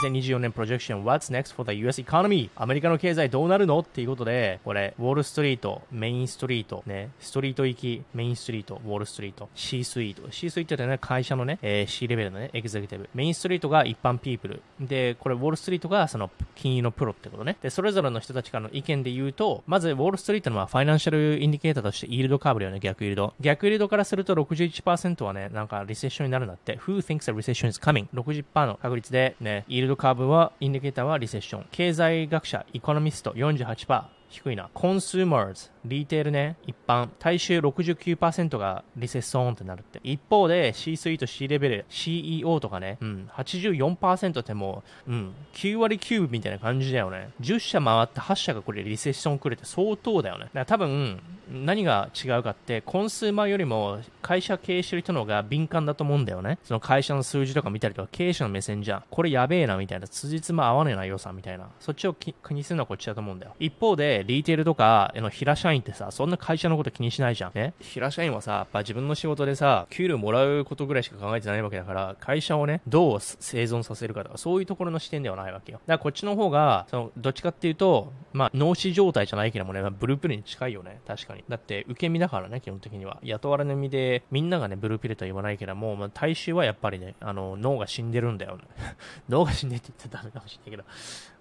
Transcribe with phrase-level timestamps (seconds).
[0.00, 2.48] 2024年 projection What's next for the US economy?
[2.56, 3.80] アメリカの経済どうなるの？
[3.80, 13.10] っていうことで、これ、 Wall Street、Main Street、ね、ストリート行き、 Main Street、Wall Street、C suite。C suite ってね、会社のね、えー、C level のね、エグゼクティブ。
[13.14, 14.62] Main Street が一般 people。
[14.80, 17.58] で、これ、 Wall Street がその金融のプロってことね。
[17.60, 23.34] で、それぞれの人たちからの意見で言うと、まず、 Wall Street のは financial indicator としてイールドカーブだよね、逆イールド。
[23.40, 26.78] 逆イールドからすると61%はね、なんかリセッションになるんだって。
[26.78, 28.06] Who thinks a recession is coming?
[28.14, 31.66] 60%の確率でね、イールドカーブは、インディケーターはリセッション。
[31.70, 34.04] 経済学者、エコノミスト48%。
[34.30, 34.70] 低いな。
[34.72, 40.00] Consumers、retail ね、一般、大衆69%がリセッションってなるって。
[40.02, 47.30] 一方で C suite C level、CEO とかね、うん、84%ってもう、うん、9割9分みたいな感じだよね。
[47.40, 50.44] 10社回って8社がこれリセッションくれて相当だよね。
[50.44, 51.20] だから多分、
[51.50, 56.58] 何が違うかって、 consumer よりも会社経営してる人の方が敏感だと思うんだよね。
[56.62, 59.02] その会社の数字とか見たりとか、経営者の目線じゃん。
[59.10, 61.68] これやべえなみたいな、辻褄合わねえな良さみたいな。
[61.80, 63.54] そっちを気にするのはこっちだと思うんだよ。
[63.58, 67.52] 一方で、 retail とか、の平社員ってさ、そんな会社のこと気にしないじゃん。
[67.54, 75.80] ね平社員はさ、やっぱ自分の仕事でさ、給料もらうことぐらいしか考えてないわけだから、会社をね、どう生存させるかとか、そういうところの視点ではないわけよ。
[75.86, 81.00] だからこっちの方が、その、どっちかっていうと、まあ、脳死状態じゃないけどもね、まあ、 blue pill に近いよね。
[81.06, 81.44] 確かに。
[81.48, 83.18] だって、受け身だからね、基本的には。
[83.22, 88.64] 雇われの身で、みんながね、 blue pill とは言わないけども、まあ、大衆はやっぱりね、あの、脳が死んでるんだよね。
[89.28, 90.84] 脳が死んでって言ったらダメかもしれないけど、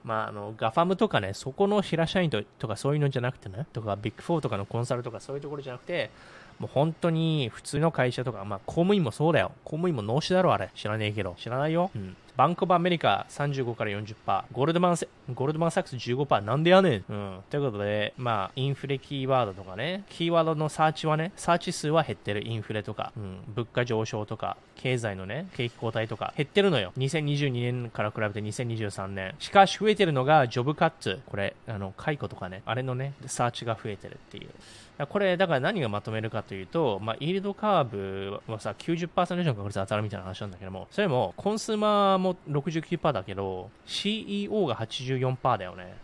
[0.04, 6.10] まあ、あの、 GAFAM とかね、そこの平社員ととかそういうのじゃなくてね、とか、ビッグフォーとかのコンサルとかそういうところじゃなくて、
[6.60, 9.52] もう本当に普通の会社とか、まあ公務員もそうだよ。
[9.64, 10.70] 公務員も脳死だろ、あれ。
[10.76, 11.36] 知らねえけど。
[11.38, 11.90] 知らないよ。
[11.96, 12.16] うん。
[12.40, 14.96] Bank of America 35から40%、ゴールドマン
[15.34, 17.04] ゴールドマンサックス15%、なんでやねん。
[17.10, 17.40] うん。
[17.50, 22.48] ということで、まあ、インフレキーワードとかね、キーワードのサーチはね、サーチ数は減ってる。
[22.48, 26.94] インフレとか、うん、物価上昇とか、経済のね、景気後退とか、減ってるのよ。
[26.98, 29.36] 2022年から比べて2023年。
[29.40, 31.20] しかし増えてるのが、ジョブカッツ。
[31.26, 34.50] これ、あの、解雇とかね、あれのね、サーチが増えてるっていう。
[35.08, 45.96] これ、だから何がまとめるかというと、まあ、イールドカーブはさ、90%以上の確率当たるみたいな話なんだけども、それも、コンスーマーも69%だけど、CEO が84%だよね。